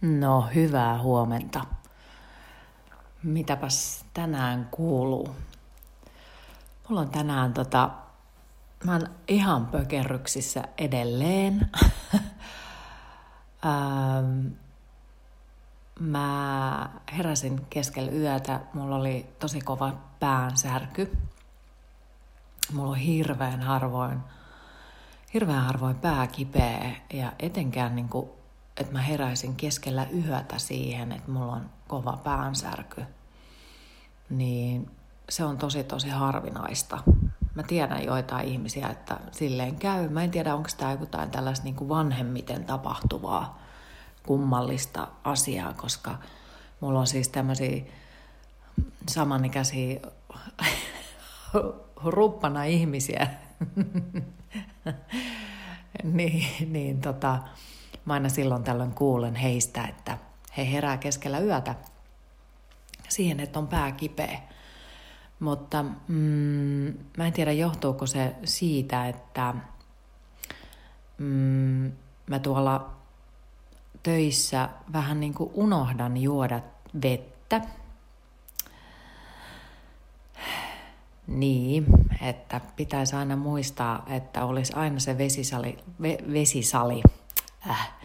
[0.00, 1.64] No, hyvää huomenta.
[3.22, 5.36] Mitäpäs tänään kuuluu?
[6.88, 7.90] Mulla on tänään tota,
[8.84, 11.70] mä oon ihan pökerryksissä edelleen.
[13.66, 14.46] ähm,
[16.00, 21.16] mä heräsin keskellä yötä, mulla oli tosi kova päänsärky.
[22.72, 24.18] Mulla on hirveän harvoin,
[25.34, 28.39] hirveän harvoin pää kipeä ja etenkään niinku
[28.76, 33.02] että mä heräisin keskellä yötä siihen, että mulla on kova päänsärky,
[34.30, 34.90] niin
[35.28, 36.98] se on tosi tosi harvinaista.
[37.54, 40.08] Mä tiedän joitain ihmisiä, että silleen käy.
[40.08, 43.58] Mä en tiedä, onko tämä jotain tällaista niin vanhemmiten tapahtuvaa
[44.22, 46.18] kummallista asiaa, koska
[46.80, 47.82] mulla on siis tämmöisiä
[49.08, 50.00] samanikäisiä
[52.04, 53.26] ruppana ihmisiä.
[56.02, 57.38] niin, niin tota,
[58.10, 60.18] mä aina silloin tällöin kuulen heistä, että
[60.56, 61.74] he herää keskellä yötä
[63.08, 64.40] siihen, että on pää kipeä.
[65.40, 69.54] Mutta mm, mä en tiedä, johtuuko se siitä, että
[71.18, 71.92] mm,
[72.26, 72.90] mä tuolla
[74.02, 76.60] töissä vähän niin kuin unohdan juoda
[77.02, 77.60] vettä.
[81.26, 81.86] Niin,
[82.22, 87.02] että pitäisi aina muistaa, että olisi aina se vesisali, ve, vesisali
[87.70, 87.99] äh,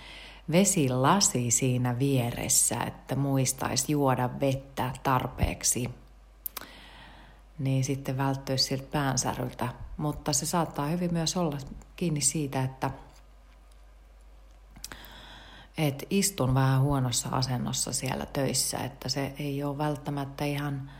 [0.51, 5.89] vesilasi siinä vieressä, että muistaisi juoda vettä tarpeeksi,
[7.59, 9.69] niin sitten välttyisi siltä päänsäryltä.
[9.97, 11.57] Mutta se saattaa hyvin myös olla
[11.95, 12.91] kiinni siitä, että
[15.77, 20.91] et istun vähän huonossa asennossa siellä töissä, että se ei ole välttämättä ihan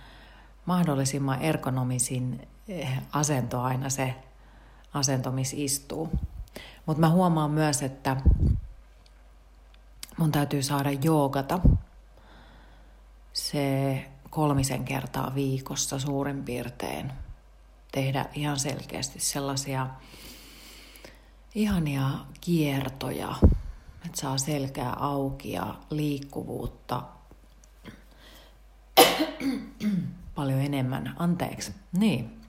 [0.66, 4.16] mahdollisimman ergonomisin eh, asento aina se
[4.94, 6.10] asento, missä istuu.
[6.86, 8.18] Mutta mä huomaan myös, että
[10.18, 11.60] mun täytyy saada joogata
[13.34, 17.12] se kolmisen kertaa viikossa suurin piirtein.
[17.92, 19.88] Tehdä ihan selkeästi sellaisia
[21.56, 22.10] ihania
[22.42, 23.36] kiertoja,
[24.06, 27.04] että saa selkää auki ja liikkuvuutta
[30.36, 31.16] paljon enemmän.
[31.20, 31.76] Anteeksi.
[31.98, 32.42] Niin.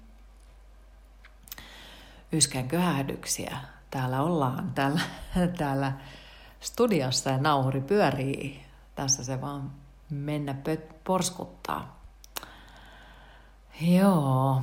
[2.33, 3.59] Yskän köhähdyksiä
[3.91, 5.01] täällä ollaan, täällä,
[5.59, 5.93] täällä
[6.61, 8.65] studiossa ja nauhuri pyörii.
[8.95, 9.73] Tässä se vaan
[10.11, 12.01] mennä pö- porskuttaa.
[13.81, 14.63] Joo.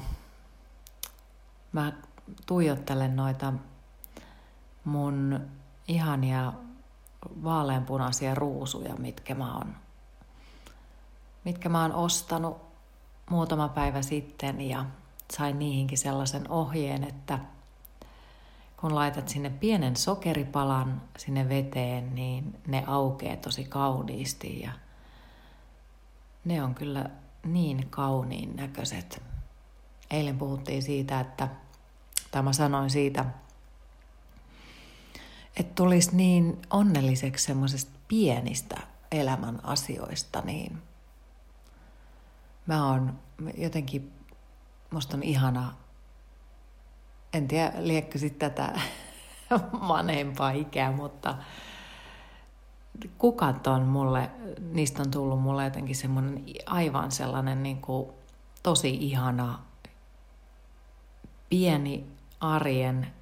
[1.71, 1.93] Mä
[2.45, 3.53] tuijottelen noita
[4.83, 5.39] mun
[5.87, 6.53] ihania
[7.43, 9.75] vaaleanpunaisia ruusuja, mitkä mä oon,
[11.43, 12.61] mitkä mä oon ostanut
[13.29, 14.85] muutama päivä sitten ja
[15.33, 17.39] sain niihinkin sellaisen ohjeen, että–
[18.83, 24.71] kun laitat sinne pienen sokeripalan sinne veteen, niin ne aukeaa tosi kauniisti ja
[26.45, 27.09] ne on kyllä
[27.45, 29.23] niin kauniin näköiset.
[30.11, 31.47] Eilen puhuttiin siitä, että,
[32.31, 33.25] tai mä sanoin siitä,
[35.57, 38.77] että tulisi niin onnelliseksi semmoisesta pienistä
[39.11, 40.81] elämän asioista, niin
[42.65, 43.19] mä oon
[43.57, 44.13] jotenkin,
[44.91, 45.82] musta on ihana
[47.33, 48.79] en tiedä, liekkö sitten tätä
[49.87, 51.35] vanhempaa ikää, mutta
[53.17, 54.31] kukat on mulle,
[54.71, 58.09] niistä on tullut mulle jotenkin semmoinen aivan sellainen niin kuin
[58.63, 59.59] tosi ihana
[61.49, 62.07] pieni
[62.39, 63.13] arjen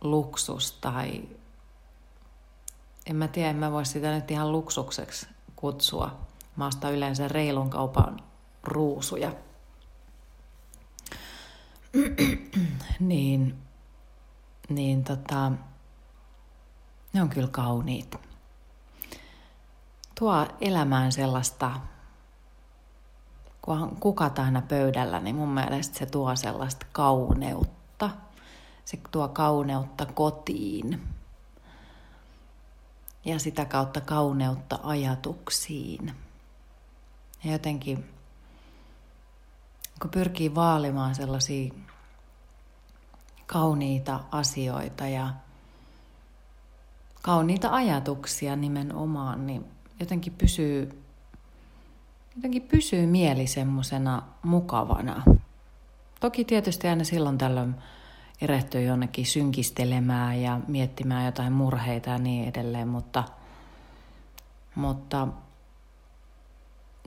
[0.00, 1.22] luksus tai
[3.06, 6.18] en mä tiedä, en mä voi sitä nyt ihan luksukseksi kutsua.
[6.56, 8.20] Mä ostan yleensä reilun kaupan
[8.62, 9.32] ruusuja–
[13.00, 13.54] niin,
[14.68, 15.52] niin tota,
[17.12, 18.16] ne on kyllä kauniit.
[20.18, 21.80] Tuo elämään sellaista,
[23.62, 28.10] kun kukat aina pöydällä, niin mun mielestä se tuo sellaista kauneutta.
[28.84, 31.02] Se tuo kauneutta kotiin.
[33.24, 36.14] Ja sitä kautta kauneutta ajatuksiin.
[37.44, 38.15] Ja jotenkin
[40.00, 41.74] kun pyrkii vaalimaan sellaisia
[43.46, 45.28] kauniita asioita ja
[47.22, 49.64] kauniita ajatuksia nimenomaan, niin
[50.00, 51.02] jotenkin pysyy,
[52.36, 55.22] jotenkin pysyy mieli semmoisena mukavana.
[56.20, 57.74] Toki tietysti aina silloin tällöin
[58.40, 63.24] erehtyy jonnekin synkistelemään ja miettimään jotain murheita ja niin edelleen, mutta,
[64.74, 65.28] mutta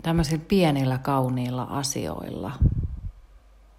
[0.03, 2.51] tämmöisillä pienillä kauniilla asioilla–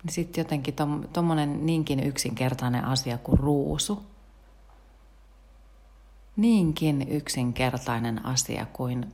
[0.02, 0.74] niin sitten jotenkin
[1.12, 4.02] tuommoinen niinkin yksinkertainen asia kuin ruusu,
[6.36, 9.12] niinkin yksinkertainen asia kuin,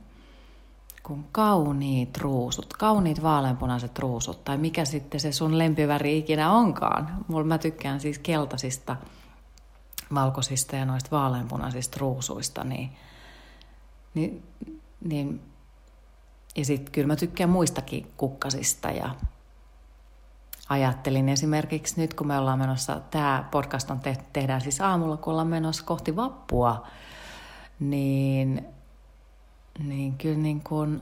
[1.03, 7.25] kuin kauniit ruusut, kauniit vaaleanpunaiset ruusut, tai mikä sitten se sun lempiväri ikinä onkaan.
[7.27, 8.95] Mulla mä tykkään siis keltaisista,
[10.13, 12.89] valkoisista ja noista vaaleanpunaisista ruusuista, niin,
[14.13, 14.43] niin,
[15.03, 15.41] niin
[16.57, 19.15] ja sitten kyllä mä tykkään muistakin kukkasista ja
[20.69, 25.31] ajattelin esimerkiksi nyt, kun me ollaan menossa, tämä podcast on te, tehdään siis aamulla, kun
[25.31, 26.87] ollaan menossa kohti vappua,
[27.79, 28.65] niin,
[29.79, 31.01] niin kyllä niin kuin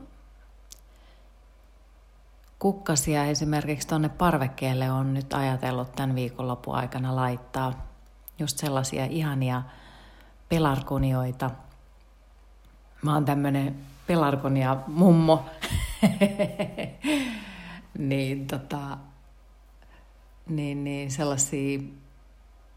[2.60, 7.74] kukkasia esimerkiksi tuonne parvekkeelle on nyt ajatellut tämän viikonlopun aikana laittaa
[8.40, 9.64] just sellaisia ihania
[10.50, 11.52] pelarkonioita.
[13.02, 13.76] Mä oon tämmönen
[14.08, 15.46] pelarkonia mummo.
[17.98, 18.98] niin tota,
[20.50, 21.80] niin, niin sellaisia,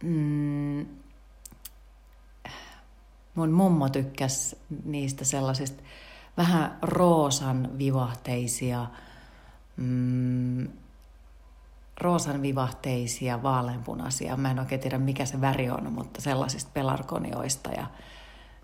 [0.02, 0.86] mm,
[3.34, 5.82] mun mummo tykkäsi niistä sellaisista
[6.36, 8.86] vähän roosan vivahteisia,
[9.76, 10.68] mm,
[12.00, 14.36] roosan vivahteisia, vaaleanpunaisia.
[14.36, 17.86] Mä en oikein tiedä mikä se väri on, mutta sellaisista pelarkonioista ja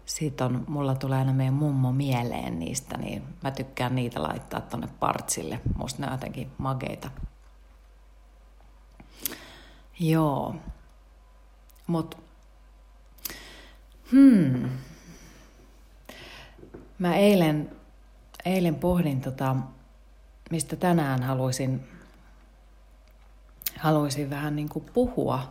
[0.06, 4.88] siitä on, mulla tulee aina meidän mummo mieleen niistä, niin mä tykkään niitä laittaa tonne
[5.00, 5.60] partsille.
[5.76, 7.10] Musta ne on jotenkin mageita.
[10.00, 10.54] Joo.
[11.86, 12.18] Mut,
[14.12, 14.68] hmm.
[16.98, 17.76] Mä eilen,
[18.44, 19.56] eilen pohdin tota,
[20.50, 21.88] mistä tänään haluaisin,
[23.78, 25.50] haluaisin vähän niin kuin puhua.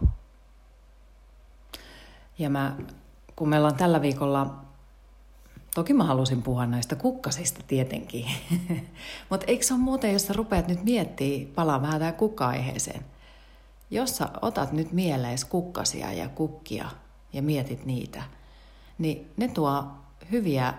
[2.39, 2.75] Ja mä,
[3.35, 4.55] kun meillä on tällä viikolla,
[5.75, 8.25] toki mä halusin puhua näistä kukkasista tietenkin,
[9.29, 13.05] mutta eikö se ole muuten, jos sä rupeat nyt miettimään, palaa vähän tähän kukka-aiheeseen,
[13.91, 16.89] jos sä otat nyt mieleesi kukkasia ja kukkia
[17.33, 18.23] ja mietit niitä,
[18.97, 19.83] niin ne tuo
[20.31, 20.73] hyviä,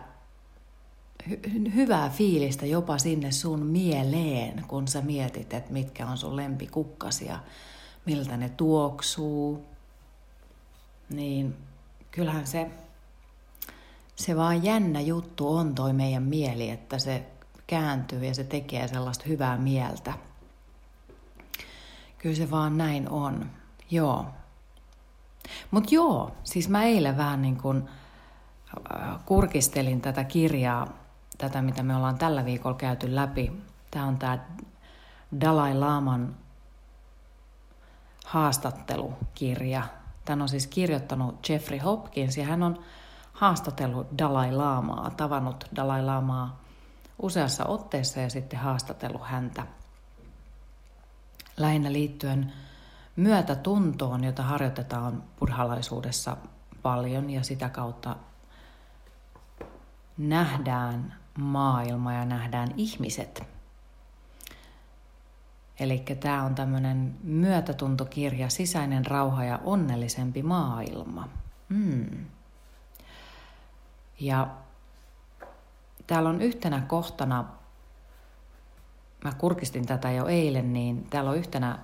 [1.29, 7.39] hy- hyvää fiilistä jopa sinne sun mieleen, kun sä mietit, että mitkä on sun lempikukkasia,
[8.07, 9.65] miltä ne tuoksuu.
[11.11, 11.57] Niin
[12.15, 12.71] kyllähän se,
[14.17, 17.27] se vaan jännä juttu on toi meidän mieli, että se
[17.67, 20.13] kääntyy ja se tekee sellaista hyvää mieltä.
[22.19, 23.51] Kyllä se vaan näin on.
[23.91, 24.27] Joo.
[25.71, 27.89] Mutta joo, siis mä eilen vähän niin kuin
[28.97, 30.89] äh, kurkistelin tätä kirjaa,
[31.39, 33.53] tätä mitä me ollaan tällä viikolla käyty läpi.
[33.91, 34.39] Tämä on tämä
[35.41, 36.37] Dalai Laman
[38.25, 39.83] haastattelukirja.
[40.25, 42.79] Tämän on siis kirjoittanut Jeffrey Hopkins ja hän on
[43.33, 46.61] haastatellut Dalai Lamaa, tavannut Dalai Lamaa
[47.23, 49.67] useassa otteessa ja sitten haastatellut häntä–
[51.57, 52.53] lähinnä liittyen
[53.17, 56.37] myötätuntoon, jota harjoitetaan buddhalaisuudessa
[56.83, 58.17] paljon ja sitä kautta
[60.19, 63.54] nähdään maailma ja nähdään ihmiset.
[65.81, 71.29] Eli tämä on tämmöinen myötätuntokirja, sisäinen rauha ja onnellisempi maailma.
[71.69, 72.27] Mm.
[74.21, 74.47] Ja
[76.07, 77.45] täällä on yhtenä kohtana
[79.25, 81.79] mä kurkistin tätä jo eilen, niin täällä on yhtenä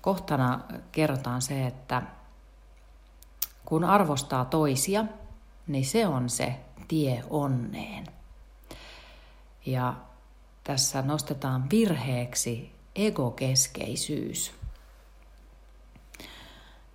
[0.00, 0.60] kohtana
[0.92, 2.02] kerrotaan se, että
[3.64, 5.04] kun arvostaa toisia,
[5.66, 8.06] niin se on se tie onneen.
[9.66, 9.94] Ja
[10.64, 14.52] tässä nostetaan virheeksi egokeskeisyys.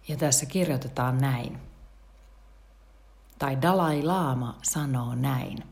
[0.08, 1.60] Ja tässä kirjoitetaan näin.
[3.39, 5.63] Tai Dalai Lama sanoo näin.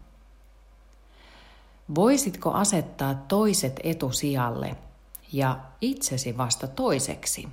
[1.95, 4.75] Voisitko asettaa toiset etusijalle
[5.33, 7.50] ja itsesi vasta toiseksi?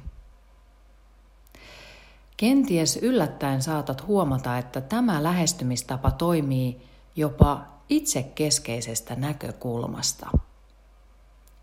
[2.37, 6.83] Kenties yllättäen saatat huomata, että tämä lähestymistapa toimii
[7.17, 10.31] jopa itsekeskeisestä näkökulmasta.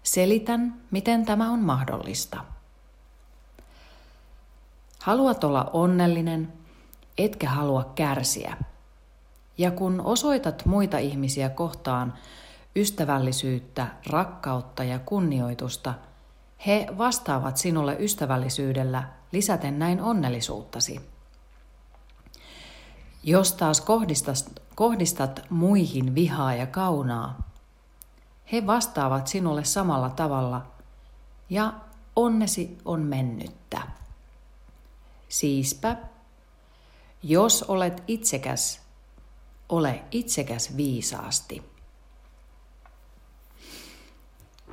[0.04, 2.46] Selitän, miten tämä on mahdollista.
[5.00, 6.54] Haluat olla onnellinen,
[7.18, 8.58] etkä halua kärsiä.
[9.58, 12.14] Ja kun osoitat muita ihmisiä kohtaan
[12.76, 15.94] ystävällisyyttä, rakkautta ja kunnioitusta,
[16.66, 21.02] he vastaavat sinulle ystävällisyydellä lisäten näin onnellisuuttasi.
[23.24, 27.53] Jos taas kohdistat, kohdistat muihin vihaa ja kaunaa,
[28.52, 30.66] he vastaavat sinulle samalla tavalla
[31.50, 31.74] ja
[32.16, 33.82] onnesi on mennyttä.
[35.30, 35.98] Siispä,
[37.24, 38.82] jos olet itsekäs,
[39.70, 41.74] ole itsekäs viisaasti.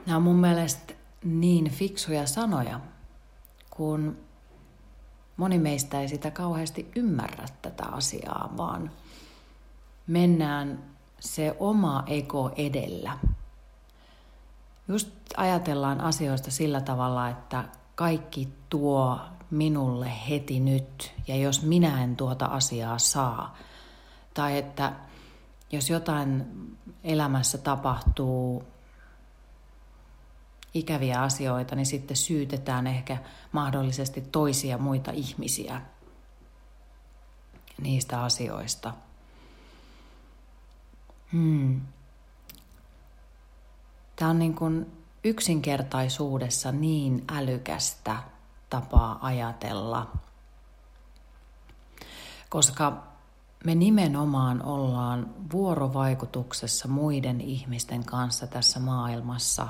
[0.06, 2.80] Nämä on mun mielestä niin fiksuja sanoja,
[3.70, 4.18] kun
[5.36, 8.90] moni meistä ei sitä kauheasti ymmärrä tätä asiaa, vaan
[10.06, 10.84] mennään
[11.20, 13.18] se oma ego edellä.
[14.88, 19.20] Just ajatellaan asioista sillä tavalla, että kaikki tuo
[19.50, 23.56] minulle heti nyt, ja jos minä en tuota asiaa saa,
[24.34, 24.92] tai että
[25.72, 26.46] jos jotain
[27.04, 28.64] elämässä tapahtuu
[30.74, 33.18] ikäviä asioita, niin sitten syytetään ehkä
[33.52, 35.80] mahdollisesti toisia muita ihmisiä
[37.80, 38.94] niistä asioista.
[41.32, 41.80] Hmm.
[44.20, 44.92] Tämä on niin kuin
[45.24, 48.16] yksinkertaisuudessa niin älykästä
[48.70, 50.10] tapaa ajatella,
[52.48, 53.02] koska
[53.64, 59.68] me nimenomaan ollaan vuorovaikutuksessa muiden ihmisten kanssa tässä maailmassa.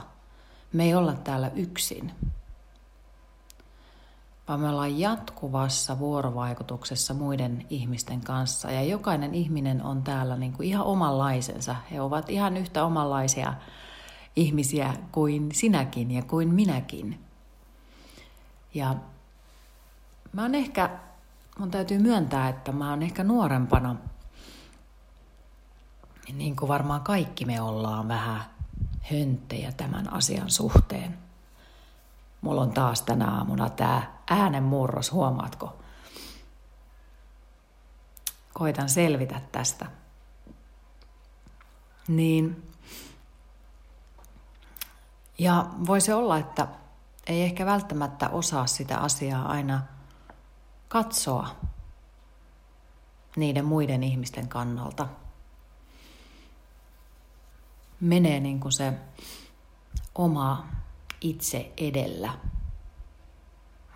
[0.72, 2.12] Me ei olla täällä yksin,
[4.48, 8.70] vaan me ollaan jatkuvassa vuorovaikutuksessa muiden ihmisten kanssa.
[8.70, 11.76] Ja jokainen ihminen on täällä niin kuin ihan omanlaisensa.
[11.90, 13.54] He ovat ihan yhtä omanlaisia
[14.36, 17.24] ihmisiä kuin sinäkin ja kuin minäkin.
[18.74, 18.94] Ja
[20.32, 20.90] mä oon ehkä
[21.58, 23.96] mun täytyy myöntää, että mä oon ehkä nuorempana,
[26.32, 28.40] niin kuin varmaan kaikki me ollaan vähän
[29.12, 31.18] hönttejä tämän asian suhteen.
[32.40, 35.76] Mulla on taas tänä aamuna tää äänenmurros, huomaatko?
[38.52, 39.86] Koitan selvitä tästä.
[42.08, 42.69] Niin.
[45.40, 46.68] Ja voi se olla, että
[47.26, 49.82] ei ehkä välttämättä osaa sitä asiaa aina–
[50.90, 51.56] katsoa
[53.36, 55.08] niiden muiden ihmisten kannalta.
[58.00, 58.92] Menee niin kuin se
[60.14, 60.66] oma
[61.20, 62.32] itse edellä.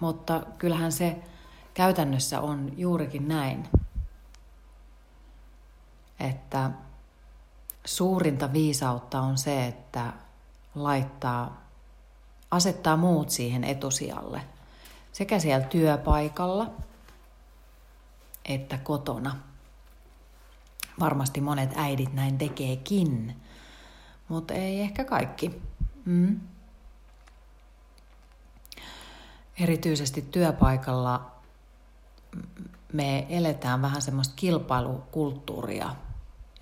[0.01, 1.23] Mutta kyllähän se
[1.75, 3.69] käytännössä on juurikin näin,
[6.21, 6.71] että
[7.85, 10.13] suurinta viisautta on se, että
[10.75, 11.61] laittaa,
[12.51, 14.41] asettaa muut siihen etusijalle–
[15.15, 16.71] sekä siellä työpaikalla
[18.45, 19.37] että kotona.
[21.01, 23.37] Varmasti monet äidit näin tekeekin,
[24.29, 25.63] mutta ei ehkä kaikki.
[26.05, 26.41] Mm.
[29.61, 31.31] Erityisesti työpaikalla
[32.93, 35.97] me eletään vähän semmoista kilpailukulttuuria,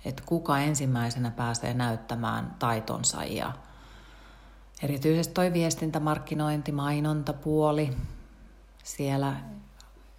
[0.05, 3.53] että kuka ensimmäisenä pääsee näyttämään taitonsa ja
[4.83, 7.97] erityisesti toi viestintämarkkinointi, mainontapuoli,
[8.83, 9.35] siellä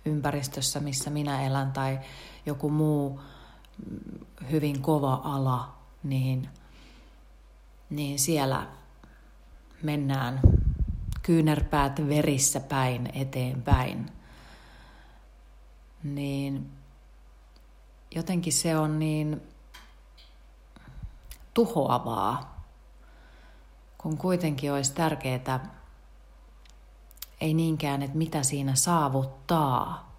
[0.04, 1.98] ympäristössä, missä minä elän, tai
[2.46, 3.20] joku muu
[4.50, 6.48] hyvin kova ala, niin,
[7.90, 8.66] niin siellä
[9.82, 10.40] mennään
[11.22, 14.12] kyynärpäät verissä päin eteenpäin.
[16.02, 16.70] Niin
[18.14, 19.42] jotenkin se on niin
[21.54, 22.53] tuhoavaa,
[24.04, 25.60] kun kuitenkin olisi tärkeää
[27.40, 30.12] ei niinkään, että mitä siinä saavuttaa.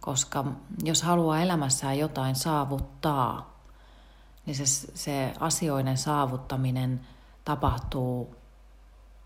[0.00, 0.44] Koska
[0.82, 3.58] jos haluaa elämässään jotain saavuttaa,
[4.46, 7.06] niin se, se asioiden saavuttaminen
[7.44, 8.34] tapahtuu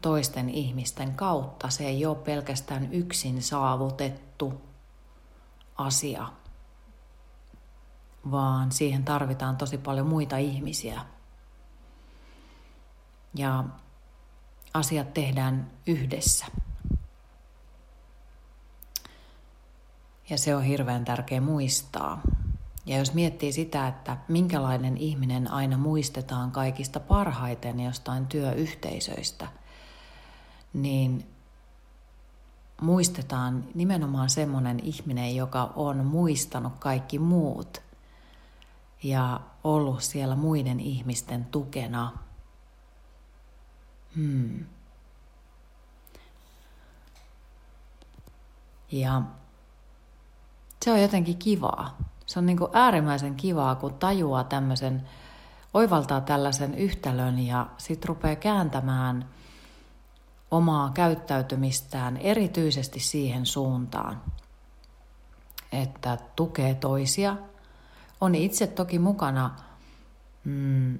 [0.02, 1.70] toisten ihmisten kautta.
[1.70, 4.60] Se ei ole pelkästään yksin saavutettu
[5.76, 6.28] asia,
[8.30, 11.11] vaan siihen tarvitaan tosi paljon muita ihmisiä.
[13.34, 13.64] Ja
[14.74, 16.46] asiat tehdään yhdessä.
[20.30, 22.20] Ja se on hirveän tärkeä muistaa.
[22.86, 29.48] Ja jos miettii sitä, että minkälainen ihminen aina muistetaan kaikista parhaiten jostain työyhteisöistä,
[30.72, 31.26] niin
[32.80, 37.82] muistetaan nimenomaan semmoinen ihminen, joka on muistanut kaikki muut
[39.02, 42.12] ja ollut siellä muiden ihmisten tukena.
[44.16, 44.64] Hmm.
[48.92, 49.22] Ja
[50.84, 51.96] se on jotenkin kivaa.
[52.26, 55.08] Se on niin kuin äärimmäisen kivaa, kun tajuaa tämmöisen,
[55.74, 59.28] oivaltaa tällaisen yhtälön ja sitten rupeaa kääntämään
[60.50, 64.22] omaa käyttäytymistään erityisesti siihen suuntaan,
[65.72, 67.36] että tukee toisia.
[68.20, 69.50] On itse toki mukana
[70.44, 70.98] mm,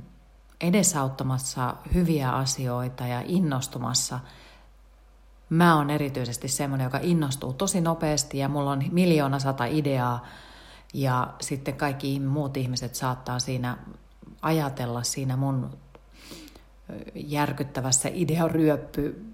[0.63, 4.21] edesauttamassa hyviä asioita ja innostumassa–
[5.53, 10.27] mä oon erityisesti semmoinen, joka innostuu tosi nopeasti ja mulla on miljoona sata ideaa
[10.95, 13.77] ja sitten kaikki muut ihmiset saattaa siinä
[14.43, 15.71] ajatella siinä mun
[17.15, 19.25] järkyttävässä idearyöppy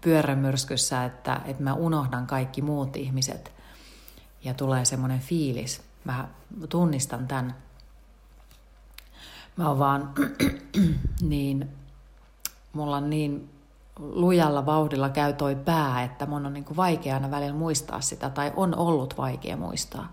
[0.00, 3.52] pyörämyrskyssä, että, että mä unohdan kaikki muut ihmiset.
[4.44, 5.82] ja tulee semmoinen fiilis.
[6.04, 6.28] Mä
[6.68, 7.54] tunnistan tämän.
[9.56, 10.14] Mä oon vaan
[11.20, 11.68] niin,
[12.72, 13.50] mulla on niin
[13.98, 18.30] lujalla vauhdilla käy toi pää, että mun on niin kuin vaikea aina välillä muistaa sitä,
[18.30, 20.12] tai on ollut vaikea muistaa.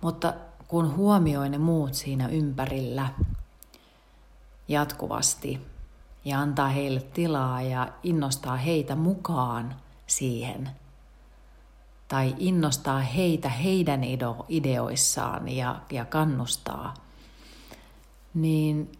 [0.00, 0.34] Mutta
[0.68, 3.08] kun huomioi ne muut siinä ympärillä
[4.68, 5.66] jatkuvasti
[6.24, 9.74] ja antaa heille tilaa ja innostaa heitä mukaan
[10.06, 10.70] siihen,
[12.08, 14.00] tai innostaa heitä heidän
[14.48, 16.94] ideoissaan ja, ja kannustaa,
[18.34, 18.92] niin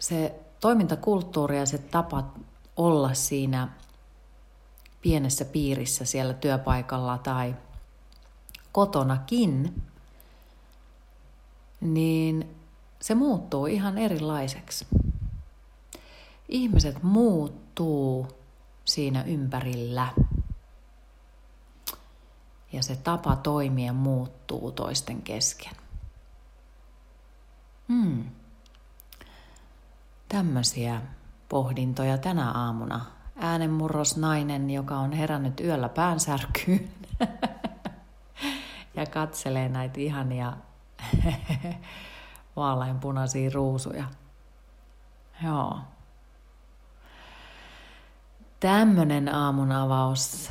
[0.00, 2.32] se toimintakulttuuri ja se tapa
[2.76, 3.68] olla siinä
[5.02, 7.56] pienessä piirissä siellä työpaikalla tai
[8.72, 9.82] kotonakin,
[11.80, 12.56] niin
[13.00, 14.86] se muuttuu ihan erilaiseksi.
[16.48, 18.28] Ihmiset muuttuu
[18.84, 20.08] siinä ympärillä.
[22.72, 25.72] Ja se tapa toimia muuttuu toisten kesken.
[27.88, 28.24] Hmm.
[30.28, 31.00] Tämmöisiä
[31.48, 33.04] pohdintoja tänä aamuna.
[33.36, 36.88] Äänenmurros nainen, joka on herännyt yöllä päänsärkyyn
[38.96, 40.52] ja katselee näitä ihania
[42.56, 44.04] vaaleanpunaisia ruusuja.
[45.44, 45.78] Joo.
[48.60, 50.50] Tämmönen aamun avaus,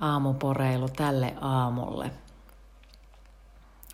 [0.00, 2.10] aamuporeilu tälle aamulle.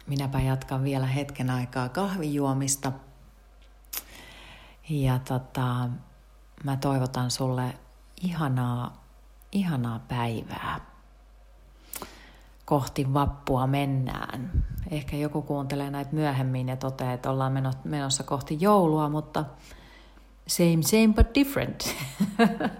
[0.06, 2.92] Minäpä jatkan vielä hetken aikaa kahvijuomista–
[4.90, 5.88] ja tota,
[6.64, 7.74] mä toivotan sulle
[8.22, 9.04] ihanaa,
[9.52, 10.80] ihanaa päivää.
[12.64, 14.64] Kohti vappua mennään.
[14.90, 17.52] Ehkä joku kuuntelee näitä myöhemmin ja toteaa, että ollaan
[17.84, 19.44] menossa kohti joulua, mutta
[20.46, 21.96] same same but different.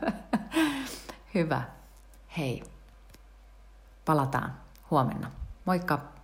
[1.34, 1.62] Hyvä.
[2.38, 2.62] Hei.
[4.04, 4.54] Palataan
[4.90, 5.30] huomenna.
[5.64, 6.19] Moikka!